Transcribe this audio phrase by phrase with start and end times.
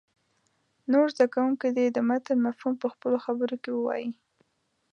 [0.91, 4.09] نور زده کوونکي دې د متن مفهوم په خپلو خبرو کې ووایي.